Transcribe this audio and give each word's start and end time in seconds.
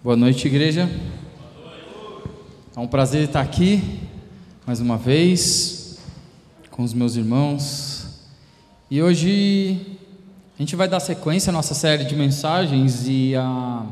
Boa 0.00 0.14
noite, 0.14 0.46
igreja. 0.46 0.88
É 2.76 2.78
um 2.78 2.86
prazer 2.86 3.24
estar 3.24 3.40
aqui 3.40 3.98
mais 4.64 4.78
uma 4.78 4.96
vez 4.96 5.98
com 6.70 6.84
os 6.84 6.94
meus 6.94 7.16
irmãos. 7.16 8.06
E 8.88 9.02
hoje 9.02 9.98
a 10.56 10.62
gente 10.62 10.76
vai 10.76 10.86
dar 10.86 11.00
sequência 11.00 11.50
à 11.50 11.52
nossa 11.52 11.74
série 11.74 12.04
de 12.04 12.14
mensagens 12.14 13.08
e 13.08 13.34
a, 13.34 13.84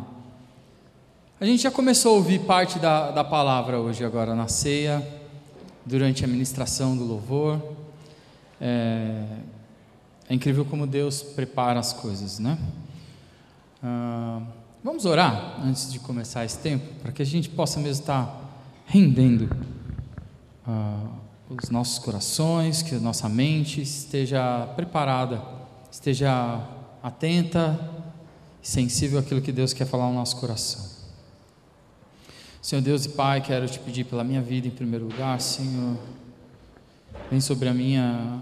a 1.41 1.45
gente 1.45 1.65
já 1.65 1.73
começou 1.73 2.13
a 2.13 2.19
ouvir 2.19 2.39
parte 2.39 2.79
da, 2.79 3.11
da 3.11 3.25
palavra 3.25 3.81
hoje, 3.81 4.05
agora 4.05 4.33
na 4.33 4.47
ceia, 4.47 5.05
durante 5.85 6.25
a 6.25 6.29
ministração 6.29 6.97
do 6.97 7.03
louvor. 7.03 7.61
É, 8.61 9.25
é 10.29 10.35
incrível 10.35 10.65
como 10.65 10.87
Deus 10.87 11.21
prepara 11.21 11.81
as 11.81 11.93
coisas, 11.93 12.39
né? 12.39 12.57
Ah, 13.83 14.41
Vamos 14.87 15.05
orar 15.05 15.61
antes 15.65 15.93
de 15.93 15.99
começar 15.99 16.45
esse 16.45 16.59
tempo, 16.59 16.87
para 17.03 17.11
que 17.11 17.21
a 17.21 17.27
gente 17.27 17.49
possa 17.49 17.81
mesmo 17.81 18.03
estar 18.03 18.63
rendendo 18.87 19.51
uh, 20.65 21.09
os 21.51 21.71
nossos 21.71 21.99
corações, 21.99 22.83
que 22.83 22.95
a 22.95 23.01
nossa 23.01 23.29
mente 23.29 23.81
esteja 23.81 24.65
preparada, 24.77 25.43
esteja 25.91 26.65
atenta 27.03 27.77
e 28.63 28.69
sensível 28.69 29.19
àquilo 29.19 29.43
que 29.43 29.51
Deus 29.51 29.73
quer 29.73 29.87
falar 29.87 30.07
no 30.07 30.15
nosso 30.15 30.37
coração. 30.37 30.89
Senhor 32.63 32.81
Deus 32.81 33.07
e 33.07 33.09
Pai, 33.09 33.41
quero 33.41 33.67
te 33.67 33.81
pedir 33.81 34.05
pela 34.05 34.23
minha 34.23 34.41
vida 34.41 34.69
em 34.69 34.71
primeiro 34.71 35.07
lugar, 35.07 35.41
Senhor, 35.41 35.99
vem 37.29 37.41
sobre 37.41 37.69
a 37.69 37.75
minha 37.75 38.41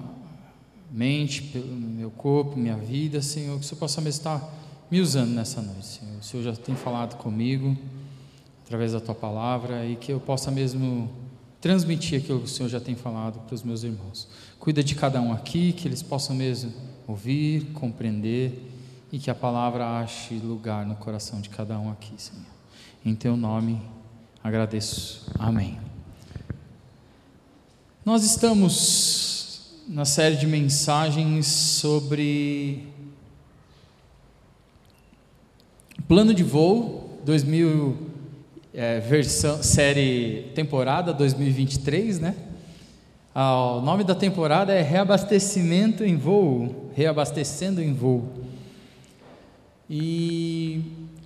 mente, 0.91 1.41
pelo 1.41 1.75
meu 1.75 2.11
corpo, 2.11 2.55
minha 2.55 2.77
vida, 2.77 3.23
Senhor, 3.23 3.59
que 3.59 3.65
o 3.65 3.67
Senhor 3.67 3.81
possa 3.81 4.03
mesmo 4.03 4.19
estar 4.19 4.64
me 4.91 5.01
usando 5.01 5.31
nessa 5.31 5.63
noite, 5.63 5.87
Senhor. 5.87 6.19
O 6.19 6.23
Senhor 6.23 6.43
já 6.43 6.53
tem 6.55 6.75
falado 6.75 7.17
comigo 7.17 7.77
através 8.65 8.93
da 8.93 9.01
tua 9.01 9.15
palavra 9.15 9.85
e 9.87 9.97
que 9.97 10.13
eu 10.13 10.21
possa 10.21 10.51
mesmo 10.51 11.11
transmitir 11.61 12.21
aquilo 12.21 12.41
que 12.41 12.45
o 12.45 12.49
Senhor 12.49 12.69
já 12.69 12.81
tem 12.81 12.95
falado 12.95 13.41
para 13.41 13.55
os 13.55 13.63
meus 13.63 13.83
irmãos. 13.83 14.29
Cuida 14.59 14.85
de 14.85 14.95
cada 14.95 15.21
um 15.21 15.33
aqui, 15.33 15.73
que 15.73 15.89
eles 15.89 16.03
possam 16.03 16.37
mesmo 16.37 16.73
ouvir, 17.07 17.73
compreender 17.73 18.71
e 19.11 19.19
que 19.19 19.31
a 19.31 19.35
palavra 19.35 20.01
ache 20.01 20.35
lugar 20.35 20.85
no 20.85 20.97
coração 20.97 21.41
de 21.41 21.49
cada 21.49 21.79
um 21.79 21.91
aqui, 21.91 22.13
Senhor. 22.19 22.45
Em 23.05 23.15
teu 23.15 23.37
nome 23.37 23.81
agradeço. 24.43 25.31
Amém. 25.39 25.79
Nós 28.05 28.25
estamos 28.25 29.83
na 29.89 30.05
série 30.05 30.37
de 30.37 30.47
mensagens 30.47 31.47
sobre 31.47 32.94
Plano 36.07 36.35
de 36.35 36.45
voo 36.45 37.19
2000 37.25 37.97
é, 38.75 39.01
versão 39.01 39.63
série 39.63 40.53
temporada 40.55 41.15
2023, 41.15 42.21
né? 42.21 42.37
Ah, 43.35 43.77
o 43.77 43.81
nome 43.81 44.05
da 44.05 44.15
temporada 44.15 44.75
é 44.75 44.83
Reabastecimento 44.83 46.05
em 46.05 46.15
Voo, 46.19 46.91
reabastecendo 46.95 47.81
em 47.81 47.95
voo. 47.95 48.29
E 49.89 50.83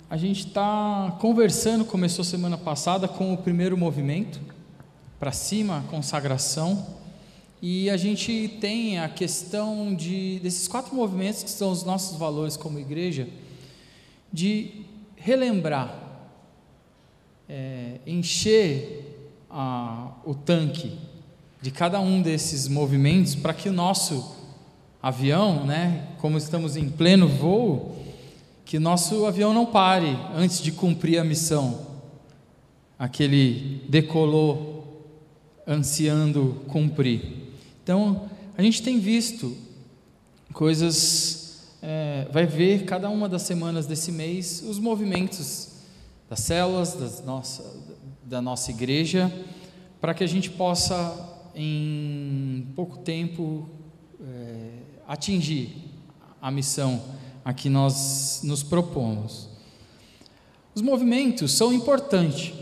a 0.09 0.15
gente 0.15 0.47
está 0.47 1.13
conversando, 1.19 1.83
começou 1.83 2.23
semana 2.23 2.57
passada 2.57 3.05
com 3.05 3.33
o 3.33 3.37
primeiro 3.37 3.77
movimento, 3.77 4.39
para 5.19 5.33
cima, 5.33 5.83
consagração, 5.89 6.87
e 7.61 7.89
a 7.89 7.97
gente 7.97 8.57
tem 8.61 8.97
a 8.97 9.09
questão 9.09 9.93
de 9.93 10.39
desses 10.39 10.69
quatro 10.69 10.95
movimentos 10.95 11.43
que 11.43 11.49
são 11.49 11.69
os 11.69 11.83
nossos 11.83 12.17
valores 12.17 12.55
como 12.55 12.79
igreja 12.79 13.27
de 14.31 14.85
relembrar, 15.15 15.97
é, 17.47 17.99
encher 18.05 19.35
a, 19.49 20.11
o 20.25 20.33
tanque 20.33 20.97
de 21.61 21.71
cada 21.71 21.99
um 21.99 22.21
desses 22.21 22.67
movimentos 22.67 23.35
para 23.35 23.53
que 23.53 23.67
o 23.67 23.73
nosso 23.73 24.35
avião, 25.01 25.65
né, 25.65 26.07
como 26.19 26.37
estamos 26.37 26.75
em 26.75 26.89
pleno 26.89 27.27
voo, 27.27 27.97
que 28.65 28.77
nosso 28.77 29.25
avião 29.25 29.53
não 29.53 29.65
pare 29.65 30.17
antes 30.35 30.61
de 30.61 30.71
cumprir 30.71 31.17
a 31.17 31.23
missão, 31.23 31.87
aquele 32.97 33.83
decolou 33.89 34.79
ansiando 35.67 36.61
cumprir. 36.67 37.21
Então, 37.83 38.29
a 38.57 38.61
gente 38.61 38.83
tem 38.83 38.99
visto 38.99 39.55
coisas 40.53 41.48
é, 41.81 42.27
vai 42.31 42.45
ver 42.45 42.85
cada 42.85 43.09
uma 43.09 43.29
das 43.29 43.43
semanas 43.43 43.87
desse 43.87 44.11
mês 44.11 44.61
os 44.61 44.79
movimentos 44.79 45.69
das 46.29 46.41
células 46.41 46.93
das 46.93 47.23
nossa, 47.23 47.63
da 48.23 48.41
nossa 48.41 48.69
igreja, 48.69 49.33
para 49.99 50.13
que 50.13 50.23
a 50.23 50.27
gente 50.27 50.49
possa, 50.51 51.49
em 51.55 52.67
pouco 52.75 52.97
tempo, 52.99 53.67
é, 54.21 54.69
atingir 55.07 55.75
a 56.41 56.51
missão 56.51 57.01
a 57.43 57.53
que 57.53 57.69
nós 57.69 58.41
nos 58.43 58.61
propomos. 58.61 59.49
Os 60.75 60.81
movimentos 60.81 61.51
são 61.53 61.73
importantes. 61.73 62.53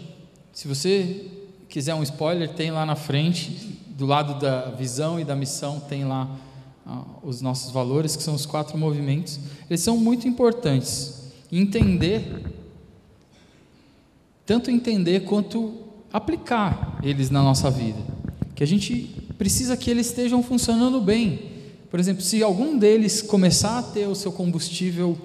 Se 0.53 0.67
você 0.67 1.29
quiser 1.67 1.94
um 1.94 2.03
spoiler, 2.03 2.53
tem 2.53 2.72
lá 2.72 2.85
na 2.85 2.95
frente, 2.95 3.51
do 3.89 4.06
lado 4.06 4.39
da 4.39 4.72
visão 4.72 5.19
e 5.19 5.25
da 5.25 5.35
missão, 5.35 5.79
tem 5.79 6.06
lá 6.06 6.29
os 7.21 7.41
nossos 7.41 7.71
valores, 7.71 8.15
que 8.15 8.23
são 8.23 8.33
os 8.33 8.45
quatro 8.45 8.77
movimentos, 8.77 9.39
eles 9.69 9.81
são 9.81 9.97
muito 9.97 10.27
importantes. 10.27 11.31
Entender, 11.51 12.45
tanto 14.45 14.71
entender 14.71 15.21
quanto 15.21 15.73
aplicar 16.11 16.99
eles 17.03 17.29
na 17.29 17.41
nossa 17.41 17.69
vida. 17.69 17.99
Que 18.55 18.63
a 18.63 18.67
gente 18.67 19.33
precisa 19.37 19.75
que 19.75 19.89
eles 19.89 20.07
estejam 20.07 20.41
funcionando 20.41 21.01
bem. 21.01 21.51
Por 21.89 21.99
exemplo, 21.99 22.21
se 22.21 22.41
algum 22.41 22.77
deles 22.77 23.21
começar 23.21 23.79
a 23.79 23.83
ter 23.83 24.07
o 24.07 24.15
seu 24.15 24.31
combustível 24.31 25.17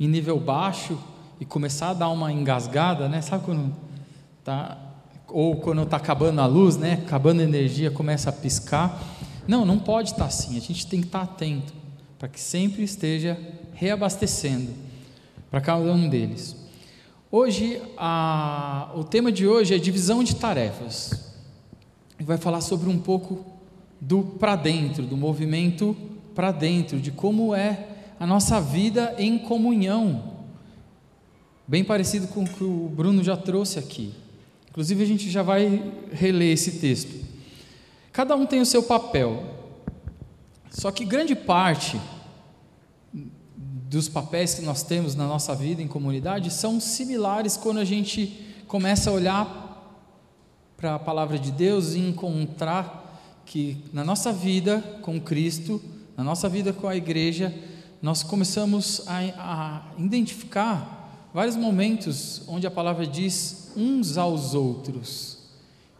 em 0.00 0.08
nível 0.08 0.38
baixo 0.38 0.98
e 1.40 1.44
começar 1.44 1.90
a 1.90 1.94
dar 1.94 2.08
uma 2.08 2.32
engasgada, 2.32 3.08
né? 3.08 3.20
Sabe 3.20 3.44
quando 3.44 3.74
tá 4.44 4.76
ou 5.28 5.56
quando 5.56 5.82
está 5.82 5.98
acabando 5.98 6.40
a 6.40 6.46
luz, 6.46 6.76
né? 6.76 7.02
Acabando 7.06 7.40
a 7.40 7.44
energia, 7.44 7.90
começa 7.90 8.30
a 8.30 8.32
piscar 8.32 9.17
não, 9.48 9.64
não 9.64 9.78
pode 9.78 10.10
estar 10.10 10.26
assim. 10.26 10.58
A 10.58 10.60
gente 10.60 10.86
tem 10.86 11.00
que 11.00 11.06
estar 11.06 11.22
atento 11.22 11.72
para 12.18 12.28
que 12.28 12.38
sempre 12.38 12.82
esteja 12.82 13.38
reabastecendo 13.72 14.72
para 15.50 15.62
cada 15.62 15.90
um 15.90 16.06
deles. 16.06 16.54
Hoje, 17.30 17.80
a, 17.96 18.90
o 18.94 19.02
tema 19.04 19.32
de 19.32 19.46
hoje 19.46 19.74
é 19.74 19.78
divisão 19.78 20.22
de 20.22 20.36
tarefas. 20.36 21.32
E 22.20 22.24
vai 22.24 22.36
falar 22.36 22.60
sobre 22.60 22.90
um 22.90 22.98
pouco 22.98 23.44
do 23.98 24.22
para 24.22 24.54
dentro, 24.54 25.06
do 25.06 25.16
movimento 25.16 25.96
para 26.34 26.52
dentro, 26.52 27.00
de 27.00 27.10
como 27.10 27.54
é 27.54 27.86
a 28.20 28.26
nossa 28.26 28.60
vida 28.60 29.14
em 29.18 29.38
comunhão. 29.38 30.36
Bem 31.66 31.84
parecido 31.84 32.28
com 32.28 32.44
o 32.44 32.48
que 32.48 32.64
o 32.64 32.90
Bruno 32.94 33.24
já 33.24 33.36
trouxe 33.36 33.78
aqui. 33.78 34.12
Inclusive, 34.68 35.02
a 35.02 35.06
gente 35.06 35.30
já 35.30 35.42
vai 35.42 35.92
reler 36.12 36.52
esse 36.52 36.72
texto. 36.72 37.37
Cada 38.18 38.34
um 38.34 38.44
tem 38.44 38.60
o 38.60 38.66
seu 38.66 38.82
papel. 38.82 39.44
Só 40.72 40.90
que 40.90 41.04
grande 41.04 41.36
parte 41.36 42.00
dos 43.54 44.08
papéis 44.08 44.54
que 44.54 44.62
nós 44.62 44.82
temos 44.82 45.14
na 45.14 45.24
nossa 45.24 45.54
vida 45.54 45.80
em 45.80 45.86
comunidade 45.86 46.50
são 46.50 46.80
similares 46.80 47.56
quando 47.56 47.78
a 47.78 47.84
gente 47.84 48.44
começa 48.66 49.08
a 49.08 49.12
olhar 49.12 50.02
para 50.76 50.96
a 50.96 50.98
palavra 50.98 51.38
de 51.38 51.52
Deus 51.52 51.94
e 51.94 52.00
encontrar 52.00 53.22
que 53.46 53.84
na 53.92 54.02
nossa 54.02 54.32
vida 54.32 54.80
com 55.00 55.20
Cristo, 55.20 55.80
na 56.16 56.24
nossa 56.24 56.48
vida 56.48 56.72
com 56.72 56.88
a 56.88 56.96
igreja, 56.96 57.54
nós 58.02 58.24
começamos 58.24 59.00
a, 59.06 59.20
a 59.38 59.82
identificar 59.96 61.28
vários 61.32 61.54
momentos 61.54 62.42
onde 62.48 62.66
a 62.66 62.70
palavra 62.70 63.06
diz 63.06 63.70
uns 63.76 64.18
aos 64.18 64.54
outros 64.54 65.37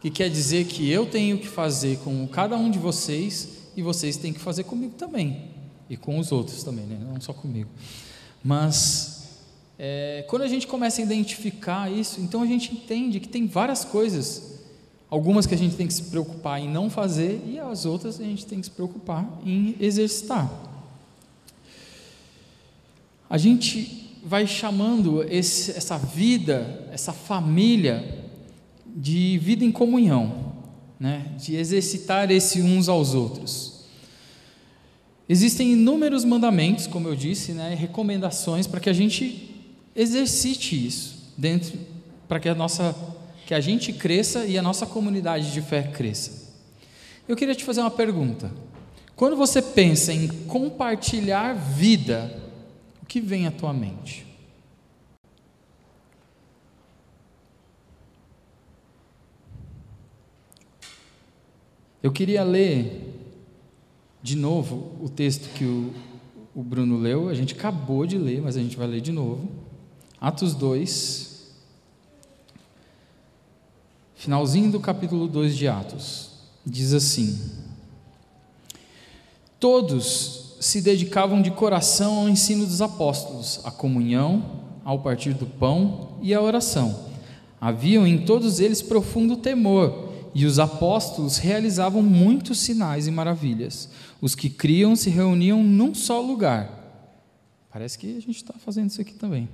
que 0.01 0.09
quer 0.09 0.29
dizer 0.29 0.65
que 0.65 0.89
eu 0.89 1.05
tenho 1.05 1.37
que 1.37 1.47
fazer 1.47 1.97
com 1.99 2.27
cada 2.27 2.55
um 2.55 2.71
de 2.71 2.79
vocês 2.79 3.49
e 3.75 3.81
vocês 3.81 4.17
têm 4.17 4.33
que 4.33 4.39
fazer 4.39 4.63
comigo 4.63 4.93
também, 4.97 5.49
e 5.89 5.97
com 5.97 6.17
os 6.17 6.31
outros 6.31 6.63
também, 6.63 6.85
né? 6.85 6.97
não 7.01 7.19
só 7.19 7.33
comigo. 7.33 7.69
Mas 8.43 9.19
é, 9.77 10.25
quando 10.27 10.41
a 10.41 10.47
gente 10.47 10.67
começa 10.67 11.01
a 11.01 11.03
identificar 11.03 11.91
isso, 11.91 12.19
então 12.21 12.41
a 12.41 12.45
gente 12.45 12.73
entende 12.73 13.19
que 13.19 13.27
tem 13.27 13.47
várias 13.47 13.85
coisas, 13.85 14.59
algumas 15.09 15.45
que 15.45 15.55
a 15.55 15.57
gente 15.57 15.75
tem 15.75 15.87
que 15.87 15.93
se 15.93 16.03
preocupar 16.03 16.59
em 16.61 16.69
não 16.69 16.89
fazer 16.89 17.41
e 17.45 17.59
as 17.59 17.85
outras 17.85 18.19
a 18.19 18.23
gente 18.23 18.45
tem 18.45 18.59
que 18.59 18.65
se 18.65 18.71
preocupar 18.71 19.25
em 19.45 19.75
exercitar. 19.79 20.49
A 23.29 23.37
gente 23.37 24.17
vai 24.23 24.45
chamando 24.45 25.23
esse, 25.23 25.71
essa 25.71 25.97
vida, 25.97 26.87
essa 26.91 27.13
família, 27.13 28.18
de 28.99 29.37
vida 29.37 29.63
em 29.63 29.71
comunhão, 29.71 30.53
né? 30.99 31.31
de 31.37 31.55
exercitar 31.55 32.29
esse 32.29 32.61
uns 32.61 32.89
aos 32.89 33.13
outros. 33.13 33.85
Existem 35.27 35.71
inúmeros 35.71 36.25
mandamentos, 36.25 36.85
como 36.85 37.07
eu 37.07 37.15
disse, 37.15 37.53
né? 37.53 37.73
recomendações 37.75 38.67
para 38.67 38.81
que 38.81 38.89
a 38.89 38.93
gente 38.93 39.55
exercite 39.95 40.85
isso, 40.85 41.33
dentro 41.37 41.79
para 42.27 42.39
que 42.39 42.49
a 42.49 42.55
nossa 42.55 42.95
que 43.47 43.53
a 43.55 43.59
gente 43.59 43.91
cresça 43.91 44.45
e 44.45 44.59
a 44.59 44.61
nossa 44.61 44.85
comunidade 44.85 45.51
de 45.51 45.59
fé 45.59 45.81
cresça. 45.81 46.53
Eu 47.27 47.35
queria 47.35 47.55
te 47.55 47.63
fazer 47.63 47.81
uma 47.81 47.89
pergunta. 47.89 48.51
Quando 49.15 49.35
você 49.35 49.59
pensa 49.59 50.13
em 50.13 50.27
compartilhar 50.27 51.53
vida, 51.53 52.39
o 53.01 53.07
que 53.07 53.19
vem 53.19 53.47
à 53.47 53.51
tua 53.51 53.73
mente? 53.73 54.28
Eu 62.01 62.13
queria 62.13 62.43
ler 62.43 63.13
de 64.23 64.37
novo 64.37 64.95
o 65.01 65.09
texto 65.09 65.49
que 65.53 65.65
o, 65.65 65.93
o 66.55 66.63
Bruno 66.63 66.97
leu, 66.97 67.27
a 67.27 67.33
gente 67.33 67.53
acabou 67.53 68.05
de 68.05 68.17
ler, 68.17 68.41
mas 68.41 68.55
a 68.55 68.61
gente 68.61 68.77
vai 68.77 68.87
ler 68.87 69.01
de 69.01 69.11
novo. 69.11 69.49
Atos 70.19 70.55
2, 70.55 71.51
finalzinho 74.15 74.71
do 74.71 74.79
capítulo 74.79 75.27
2 75.27 75.57
de 75.57 75.67
Atos, 75.67 76.31
diz 76.65 76.93
assim: 76.93 77.37
Todos 79.59 80.55
se 80.61 80.81
dedicavam 80.81 81.41
de 81.41 81.51
coração 81.51 82.19
ao 82.19 82.29
ensino 82.29 82.65
dos 82.65 82.81
apóstolos, 82.81 83.59
à 83.65 83.71
comunhão, 83.71 84.61
ao 84.85 84.99
partir 84.99 85.33
do 85.33 85.45
pão 85.45 86.17
e 86.21 86.33
à 86.33 86.41
oração. 86.41 87.07
Haviam 87.59 88.07
em 88.07 88.23
todos 88.25 88.61
eles 88.61 88.81
profundo 88.81 89.35
temor 89.35 90.08
e 90.33 90.45
os 90.45 90.59
apóstolos 90.59 91.37
realizavam 91.37 92.01
muitos 92.01 92.59
sinais 92.59 93.07
e 93.07 93.11
maravilhas. 93.11 93.89
Os 94.21 94.35
que 94.35 94.49
criam 94.49 94.95
se 94.95 95.09
reuniam 95.09 95.63
num 95.63 95.93
só 95.93 96.21
lugar. 96.21 96.77
Parece 97.71 97.97
que 97.97 98.17
a 98.17 98.21
gente 98.21 98.37
está 98.37 98.53
fazendo 98.53 98.89
isso 98.89 99.01
aqui 99.01 99.13
também. 99.13 99.47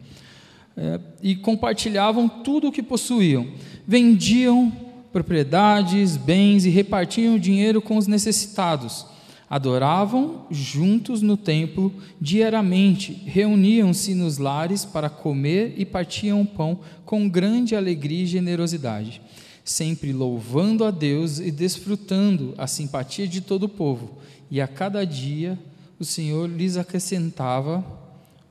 É, 0.78 1.00
e 1.22 1.36
compartilhavam 1.36 2.28
tudo 2.28 2.68
o 2.68 2.72
que 2.72 2.84
possuíam. 2.84 3.48
Vendiam 3.88 4.72
propriedades, 5.12 6.18
bens 6.18 6.66
e 6.66 6.70
repartiam 6.70 7.36
o 7.36 7.40
dinheiro 7.40 7.82
com 7.82 7.98
os 7.98 8.08
necessitados. 8.08 9.06
Adoravam 9.50 10.48
juntos 10.50 11.22
no 11.22 11.38
templo 11.38 11.94
diariamente, 12.20 13.14
reuniam-se 13.26 14.16
nos 14.16 14.38
lares 14.38 14.84
para 14.84 15.10
comer 15.10 15.76
e 15.78 15.86
partiam 15.86 16.42
o 16.42 16.46
pão 16.46 16.80
com 17.06 17.30
grande 17.30 17.76
alegria 17.76 18.24
e 18.24 18.28
generosidade 18.28 19.22
sempre 19.66 20.14
louvando 20.14 20.86
a 20.86 20.92
Deus 20.92 21.40
e 21.40 21.50
desfrutando 21.50 22.54
a 22.56 22.68
simpatia 22.68 23.28
de 23.28 23.42
todo 23.42 23.64
o 23.64 23.70
povo. 23.70 24.20
E 24.52 24.62
a 24.62 24.68
cada 24.68 25.04
dia 25.04 25.60
o 26.00 26.06
Senhor 26.06 26.48
lhes 26.48 26.78
acrescentava 26.78 27.84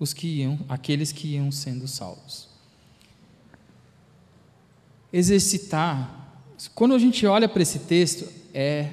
os 0.00 0.12
que 0.12 0.26
iam, 0.26 0.58
aqueles 0.68 1.12
que 1.12 1.28
iam 1.28 1.52
sendo 1.52 1.86
salvos. 1.86 2.48
Exercitar, 5.12 6.42
quando 6.74 6.96
a 6.96 6.98
gente 6.98 7.24
olha 7.24 7.48
para 7.48 7.62
esse 7.62 7.78
texto, 7.78 8.28
é 8.52 8.90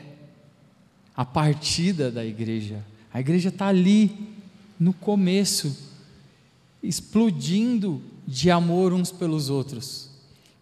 a 1.16 1.26
partida 1.26 2.12
da 2.12 2.24
igreja. 2.24 2.86
A 3.12 3.20
igreja 3.20 3.50
está 3.50 3.68
ali, 3.68 4.30
no 4.80 4.94
começo, 4.94 5.76
explodindo 6.84 8.00
de 8.28 8.52
amor 8.52 8.94
uns 8.94 9.12
pelos 9.12 9.50
outros. 9.50 10.11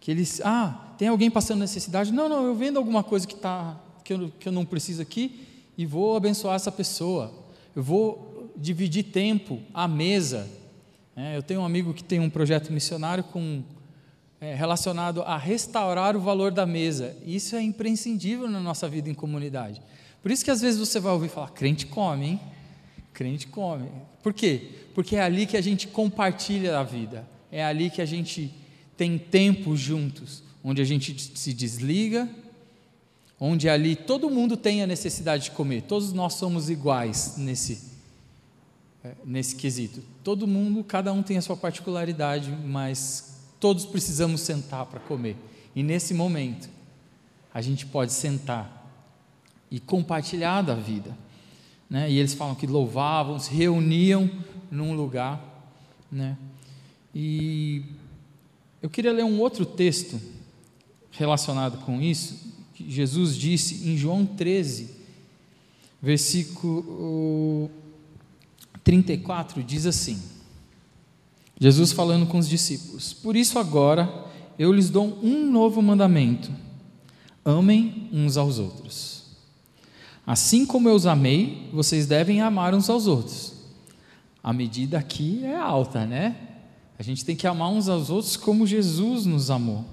Que 0.00 0.10
eles, 0.10 0.40
ah, 0.42 0.94
tem 0.98 1.08
alguém 1.08 1.30
passando 1.30 1.60
necessidade? 1.60 2.12
Não, 2.12 2.28
não, 2.28 2.44
eu 2.44 2.54
vendo 2.54 2.78
alguma 2.78 3.04
coisa 3.04 3.26
que, 3.26 3.36
tá, 3.36 3.78
que, 4.02 4.14
eu, 4.14 4.32
que 4.40 4.48
eu 4.48 4.52
não 4.52 4.64
preciso 4.64 5.02
aqui 5.02 5.46
e 5.76 5.86
vou 5.86 6.16
abençoar 6.16 6.56
essa 6.56 6.72
pessoa. 6.72 7.32
Eu 7.76 7.82
vou 7.82 8.50
dividir 8.56 9.04
tempo 9.04 9.60
à 9.72 9.86
mesa. 9.86 10.48
É, 11.14 11.36
eu 11.36 11.42
tenho 11.42 11.60
um 11.60 11.64
amigo 11.64 11.92
que 11.92 12.02
tem 12.02 12.18
um 12.18 12.30
projeto 12.30 12.72
missionário 12.72 13.22
com, 13.24 13.62
é, 14.40 14.54
relacionado 14.54 15.22
a 15.22 15.36
restaurar 15.36 16.16
o 16.16 16.20
valor 16.20 16.50
da 16.50 16.64
mesa. 16.64 17.16
Isso 17.26 17.54
é 17.54 17.62
imprescindível 17.62 18.48
na 18.48 18.60
nossa 18.60 18.88
vida 18.88 19.10
em 19.10 19.14
comunidade. 19.14 19.82
Por 20.22 20.30
isso 20.30 20.44
que 20.44 20.50
às 20.50 20.60
vezes 20.60 20.80
você 20.80 20.98
vai 20.98 21.12
ouvir 21.12 21.28
falar, 21.28 21.50
crente 21.50 21.86
come, 21.86 22.26
hein? 22.26 22.40
Crente 23.12 23.46
come. 23.46 23.88
Por 24.22 24.32
quê? 24.32 24.70
Porque 24.94 25.16
é 25.16 25.22
ali 25.22 25.46
que 25.46 25.56
a 25.56 25.60
gente 25.60 25.88
compartilha 25.88 26.78
a 26.78 26.82
vida. 26.82 27.28
É 27.50 27.64
ali 27.64 27.90
que 27.90 28.00
a 28.00 28.06
gente 28.06 28.54
tem 29.00 29.16
tempo 29.16 29.74
juntos 29.74 30.42
onde 30.62 30.82
a 30.82 30.84
gente 30.84 31.32
se 31.34 31.54
desliga, 31.54 32.28
onde 33.40 33.66
ali 33.66 33.96
todo 33.96 34.28
mundo 34.28 34.58
tem 34.58 34.82
a 34.82 34.86
necessidade 34.86 35.44
de 35.44 35.52
comer, 35.52 35.84
todos 35.84 36.12
nós 36.12 36.34
somos 36.34 36.68
iguais 36.68 37.36
nesse, 37.38 37.80
é, 39.02 39.14
nesse 39.24 39.56
quesito. 39.56 40.02
Todo 40.22 40.46
mundo, 40.46 40.84
cada 40.84 41.14
um 41.14 41.22
tem 41.22 41.38
a 41.38 41.40
sua 41.40 41.56
particularidade, 41.56 42.50
mas 42.50 43.38
todos 43.58 43.86
precisamos 43.86 44.42
sentar 44.42 44.84
para 44.84 45.00
comer. 45.00 45.34
E 45.74 45.82
nesse 45.82 46.12
momento, 46.12 46.68
a 47.54 47.62
gente 47.62 47.86
pode 47.86 48.12
sentar 48.12 48.86
e 49.70 49.80
compartilhar 49.80 50.60
da 50.60 50.74
vida. 50.74 51.16
Né? 51.88 52.10
E 52.10 52.18
eles 52.18 52.34
falam 52.34 52.54
que 52.54 52.66
louvavam, 52.66 53.38
se 53.38 53.50
reuniam 53.50 54.30
num 54.70 54.94
lugar. 54.94 55.42
Né? 56.12 56.36
E 57.14 57.98
eu 58.82 58.88
queria 58.88 59.12
ler 59.12 59.24
um 59.24 59.38
outro 59.40 59.66
texto 59.66 60.20
relacionado 61.10 61.84
com 61.84 62.00
isso, 62.00 62.38
que 62.74 62.90
Jesus 62.90 63.36
disse 63.36 63.88
em 63.88 63.96
João 63.96 64.24
13, 64.24 64.90
versículo 66.00 67.70
34, 68.82 69.62
diz 69.62 69.86
assim: 69.86 70.20
Jesus 71.60 71.92
falando 71.92 72.26
com 72.26 72.38
os 72.38 72.48
discípulos: 72.48 73.12
Por 73.12 73.36
isso 73.36 73.58
agora 73.58 74.26
eu 74.58 74.72
lhes 74.72 74.88
dou 74.88 75.18
um 75.22 75.50
novo 75.50 75.82
mandamento: 75.82 76.50
amem 77.44 78.08
uns 78.10 78.38
aos 78.38 78.58
outros. 78.58 79.20
Assim 80.26 80.64
como 80.64 80.88
eu 80.88 80.94
os 80.94 81.06
amei, 81.06 81.68
vocês 81.72 82.06
devem 82.06 82.40
amar 82.40 82.74
uns 82.74 82.88
aos 82.88 83.06
outros. 83.06 83.54
A 84.42 84.52
medida 84.52 84.98
aqui 84.98 85.44
é 85.44 85.56
alta, 85.56 86.06
né? 86.06 86.49
A 87.00 87.02
gente 87.02 87.24
tem 87.24 87.34
que 87.34 87.46
amar 87.46 87.70
uns 87.70 87.88
aos 87.88 88.10
outros 88.10 88.36
como 88.36 88.66
Jesus 88.66 89.24
nos 89.24 89.50
amou. 89.50 89.86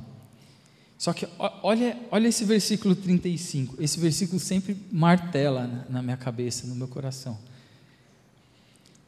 Só 0.98 1.13
que 1.13 1.25
olha, 1.63 1.98
olha 2.12 2.27
esse 2.27 2.44
versículo 2.44 2.98
35. 2.98 3.81
Esse 3.81 3.98
versículo 3.98 4.42
sempre 4.42 4.75
martela 4.92 5.88
na 5.89 6.01
minha 6.01 6.18
cabeça, 6.18 6.68
no 6.68 6.75
meu 6.75 6.89
coração. 6.89 7.39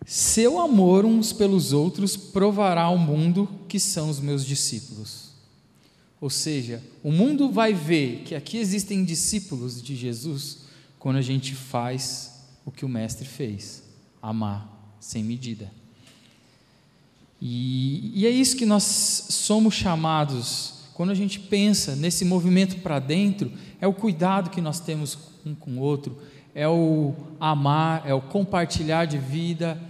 Seu 0.06 0.62
amor 0.62 1.04
uns 1.04 1.34
pelos 1.34 1.74
outros 1.74 2.16
provará 2.16 2.84
ao 2.84 2.98
mundo 2.98 3.50
que 3.68 3.82
são 3.82 4.10
os 4.10 4.22
meus 4.22 4.46
discípulos. 4.46 5.32
Ou 6.22 6.30
seja, 6.30 6.82
o 7.04 7.12
mundo 7.12 7.52
vai 7.52 7.74
ver 7.74 8.24
que 8.24 8.34
aqui 8.34 8.60
existem 8.60 9.04
discípulos 9.04 9.82
de 9.82 9.94
Jesus 9.98 10.60
quando 10.98 11.18
a 11.18 11.22
gente 11.22 11.54
faz 11.54 12.46
o 12.66 12.72
que 12.72 12.86
o 12.86 12.90
Mestre 12.90 13.28
fez: 13.28 13.84
amar 14.22 14.96
sem 15.02 15.22
medida. 15.22 15.70
E, 17.42 18.12
e 18.14 18.28
é 18.28 18.30
isso 18.30 18.58
que 18.58 18.66
nós 18.66 18.84
somos 18.84 19.74
chamados 19.74 20.80
quando 21.00 21.12
a 21.12 21.16
gente 21.16 21.40
pensa 21.40 21.96
nesse 21.96 22.26
movimento 22.26 22.80
para 22.80 23.00
dentro, 23.00 23.50
é 23.80 23.88
o 23.88 23.94
cuidado 23.94 24.50
que 24.50 24.60
nós 24.60 24.82
temos 24.82 25.18
um 25.46 25.56
com 25.56 25.72
o 25.72 25.80
outro, 25.80 26.18
é 26.54 26.68
o 26.68 27.14
amar, 27.40 28.04
é 28.06 28.14
o 28.14 28.20
compartilhar 28.20 29.06
de 29.06 29.18
vida, 29.18 29.82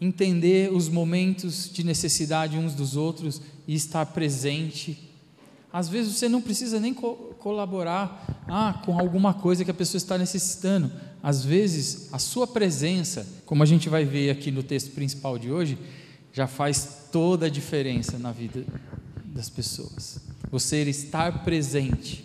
entender 0.00 0.72
os 0.72 0.88
momentos 0.88 1.70
de 1.70 1.84
necessidade 1.84 2.56
uns 2.56 2.74
dos 2.74 2.96
outros 2.96 3.42
e 3.68 3.74
estar 3.74 4.06
presente. 4.06 5.10
Às 5.70 5.86
vezes 5.86 6.14
você 6.14 6.30
não 6.30 6.40
precisa 6.40 6.80
nem 6.80 6.94
co 6.94 7.34
colaborar 7.38 8.42
ah, 8.48 8.80
com 8.86 8.98
alguma 8.98 9.34
coisa 9.34 9.66
que 9.66 9.70
a 9.70 9.74
pessoa 9.74 9.98
está 9.98 10.16
necessitando. 10.16 10.90
Às 11.22 11.44
vezes, 11.44 12.08
a 12.10 12.18
sua 12.18 12.46
presença, 12.46 13.26
como 13.44 13.62
a 13.62 13.66
gente 13.66 13.90
vai 13.90 14.06
ver 14.06 14.30
aqui 14.30 14.50
no 14.50 14.62
texto 14.62 14.92
principal 14.92 15.38
de 15.38 15.52
hoje, 15.52 15.76
já 16.34 16.46
faz 16.46 17.08
toda 17.10 17.46
a 17.46 17.48
diferença 17.48 18.18
na 18.18 18.32
vida 18.32 18.66
das 19.24 19.48
pessoas 19.48 20.34
você 20.54 20.82
estar 20.82 21.42
presente, 21.42 22.24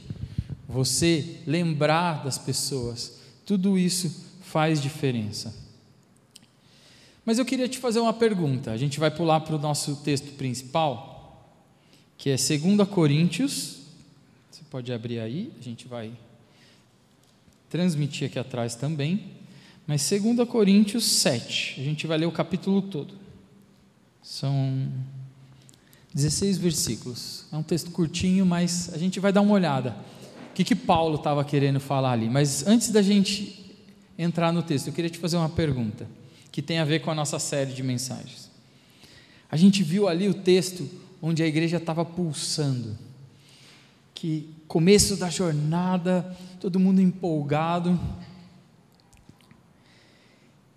você 0.68 1.39
lembrar 1.48 2.24
das 2.24 2.38
pessoas, 2.38 3.22
tudo 3.44 3.75
isso 3.75 4.24
faz 4.44 4.80
diferença. 4.80 5.51
Mas 7.25 7.39
eu 7.39 7.46
queria 7.46 7.68
te 7.68 7.80
fazer 7.80 8.00
uma 8.00 8.13
pergunta. 8.13 8.70
A 8.70 8.78
gente 8.78 9.00
vai 9.00 9.10
pular 9.10 9.39
para 9.39 9.56
o 9.56 9.60
nosso 9.60 9.96
texto 10.04 10.36
principal, 10.36 11.58
que 12.20 12.30
é 12.30 12.36
2 12.36 12.88
Coríntios. 12.88 13.80
Você 14.51 14.62
pode 14.70 14.94
abrir 14.94 15.20
aí, 15.20 15.51
a 15.60 15.63
gente 15.63 15.88
vai 15.88 16.12
transmitir 17.68 18.28
aqui 18.28 18.38
atrás 18.38 18.75
também. 18.75 19.32
Mas 19.88 20.08
2 20.08 20.48
Coríntios 20.48 21.04
7, 21.04 21.82
a 21.82 21.84
gente 21.84 22.06
vai 22.06 22.20
ler 22.20 22.28
o 22.28 22.32
capítulo 22.32 22.80
todo. 22.84 23.16
São 24.22 24.88
16 26.14 26.58
versículos. 26.58 27.46
É 27.52 27.58
um 27.58 27.64
texto 27.64 27.92
curtinho, 27.92 28.46
mas 28.46 28.92
a 28.94 28.98
gente 28.98 29.20
vai 29.20 29.32
dar 29.32 29.42
uma 29.42 29.54
olhada. 29.54 29.96
O 30.52 30.54
que, 30.54 30.64
que 30.64 30.76
Paulo 30.76 31.16
estava 31.16 31.44
querendo 31.44 31.80
falar 31.80 32.12
ali? 32.12 32.30
Mas 32.30 32.66
antes 32.68 32.90
da 32.90 33.02
gente 33.02 33.76
entrar 34.18 34.52
no 34.52 34.62
texto, 34.62 34.88
eu 34.88 34.94
queria 34.94 35.10
te 35.10 35.18
fazer 35.18 35.38
uma 35.38 35.50
pergunta 35.50 36.08
que 36.52 36.62
tem 36.62 36.80
a 36.80 36.86
ver 36.86 37.00
com 37.00 37.12
a 37.12 37.16
nossa 37.16 37.40
série 37.40 37.72
de 37.72 37.84
mensagens. 37.84 38.50
A 39.52 39.56
gente 39.56 39.82
viu 39.84 40.08
ali 40.08 40.28
o 40.28 40.34
texto 40.34 40.90
onde 41.22 41.42
a 41.42 41.48
igreja 41.48 41.78
estava 41.78 42.04
pulsando. 42.04 42.98
Que 44.14 44.54
começo 44.68 45.16
da 45.16 45.30
jornada, 45.30 46.38
todo 46.60 46.80
mundo 46.80 47.00
empolgado. 47.00 48.00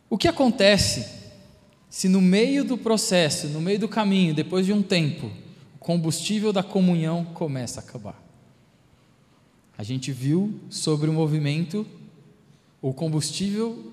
O 0.08 0.16
que 0.16 0.28
acontece 0.28 1.21
se 1.92 2.08
no 2.08 2.22
meio 2.22 2.64
do 2.64 2.78
processo, 2.78 3.48
no 3.48 3.60
meio 3.60 3.78
do 3.78 3.86
caminho, 3.86 4.34
depois 4.34 4.64
de 4.64 4.72
um 4.72 4.82
tempo, 4.82 5.30
o 5.74 5.78
combustível 5.78 6.50
da 6.50 6.62
comunhão 6.62 7.22
começa 7.22 7.80
a 7.80 7.82
acabar? 7.82 8.18
A 9.76 9.82
gente 9.82 10.10
viu 10.10 10.58
sobre 10.70 11.10
o 11.10 11.12
movimento, 11.12 11.86
o 12.80 12.94
combustível 12.94 13.92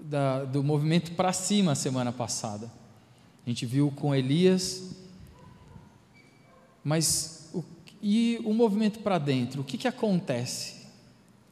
da, 0.00 0.44
do 0.44 0.62
movimento 0.62 1.10
para 1.10 1.32
cima 1.32 1.74
semana 1.74 2.12
passada. 2.12 2.70
A 3.44 3.50
gente 3.50 3.66
viu 3.66 3.90
com 3.90 4.14
Elias, 4.14 4.94
mas 6.84 7.50
o, 7.52 7.64
e 8.00 8.40
o 8.44 8.54
movimento 8.54 9.00
para 9.00 9.18
dentro? 9.18 9.62
O 9.62 9.64
que, 9.64 9.76
que 9.76 9.88
acontece? 9.88 10.74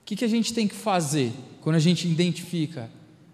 O 0.01 0.05
que, 0.05 0.15
que 0.15 0.25
a 0.25 0.29
gente 0.29 0.55
tem 0.55 0.69
que 0.69 0.77
fazer 0.77 1.33
quando 1.61 1.75
a 1.75 1.81
gente 1.81 2.07
identifica 2.07 2.89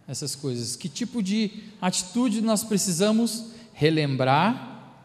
essas 0.08 0.34
coisas? 0.34 0.74
Que 0.74 0.88
tipo 0.88 1.22
de 1.22 1.50
atitude 1.80 2.40
nós 2.40 2.64
precisamos 2.64 3.50
relembrar, 3.74 4.96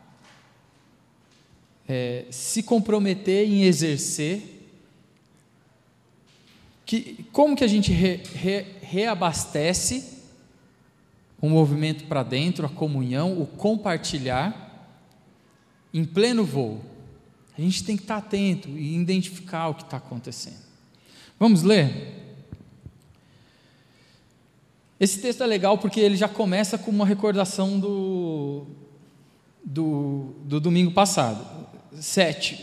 é, 1.88 2.26
se 2.32 2.64
comprometer 2.64 3.48
em 3.48 3.64
exercer? 3.64 4.62
Que, 6.86 7.26
como 7.34 7.56
que 7.56 7.64
a 7.64 7.68
gente 7.68 7.92
re, 7.92 8.22
re, 8.34 8.66
reabastece 8.82 10.22
o 11.42 11.50
movimento 11.50 12.06
para 12.06 12.24
dentro, 12.24 12.66
a 12.66 12.70
comunhão, 12.70 13.40
o 13.40 13.46
compartilhar 13.46 14.98
em 15.94 16.06
pleno 16.06 16.46
voo? 16.46 16.82
A 17.58 17.62
gente 17.62 17.84
tem 17.84 17.96
que 17.96 18.04
estar 18.04 18.18
atento 18.18 18.70
e 18.70 18.96
identificar 18.96 19.68
o 19.68 19.76
que 19.76 19.84
está 19.84 19.98
acontecendo. 19.98 20.64
Vamos 21.38 21.62
ler? 21.62 22.23
Esse 25.04 25.20
texto 25.20 25.44
é 25.44 25.46
legal 25.46 25.78
porque 25.78 26.00
ele 26.00 26.16
já 26.16 26.30
começa 26.30 26.78
com 26.78 26.90
uma 26.90 27.06
recordação 27.06 27.78
do, 27.78 28.66
do, 29.62 30.34
do 30.46 30.62
domingo 30.62 30.92
passado. 30.92 31.46
7, 32.00 32.58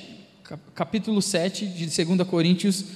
capítulo 0.75 1.21
7 1.21 1.67
de 1.67 2.05
2 2.05 2.27
Coríntios, 2.27 2.87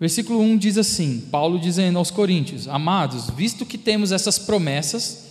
versículo 0.00 0.40
1 0.40 0.56
diz 0.56 0.76
assim: 0.78 1.20
Paulo 1.30 1.60
dizendo 1.60 1.96
aos 1.96 2.10
Coríntios: 2.10 2.66
Amados, 2.66 3.30
visto 3.30 3.64
que 3.64 3.78
temos 3.78 4.10
essas 4.10 4.36
promessas, 4.36 5.28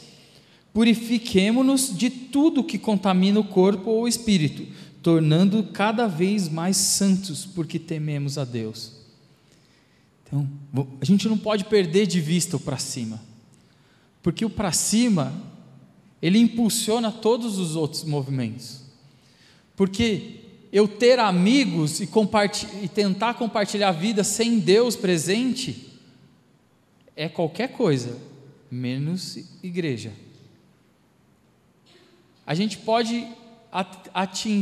purifiquemo-nos 0.74 1.94
de 1.94 2.10
tudo 2.10 2.64
que 2.64 2.78
contamina 2.78 3.38
o 3.38 3.44
corpo 3.44 3.90
ou 3.90 4.04
o 4.04 4.08
espírito 4.08 4.66
tornando 5.04 5.62
cada 5.74 6.08
vez 6.08 6.48
mais 6.48 6.78
santos, 6.78 7.46
porque 7.46 7.78
tememos 7.78 8.38
a 8.38 8.46
Deus. 8.46 8.94
Então, 10.26 10.48
a 11.02 11.04
gente 11.04 11.28
não 11.28 11.38
pode 11.38 11.66
perder 11.66 12.08
de 12.08 12.22
vista 12.22 12.56
o 12.56 12.60
para 12.60 12.78
cima, 12.78 13.20
porque 14.22 14.46
o 14.46 14.50
para 14.50 14.72
cima, 14.72 15.34
ele 16.22 16.38
impulsiona 16.38 17.12
todos 17.12 17.58
os 17.58 17.76
outros 17.76 18.04
movimentos. 18.04 18.82
Porque 19.76 20.42
eu 20.72 20.88
ter 20.88 21.20
amigos 21.20 22.00
e, 22.00 22.10
e 22.84 22.88
tentar 22.88 23.34
compartilhar 23.34 23.90
a 23.90 23.94
vida 23.94 24.24
sem 24.24 24.60
Deus 24.60 24.96
presente, 24.96 25.90
é 27.16 27.28
qualquer 27.28 27.70
coisa, 27.70 28.18
menos 28.70 29.38
igreja. 29.62 30.14
A 32.46 32.54
gente 32.54 32.78
pode 32.78 33.28
atingir 34.14 34.58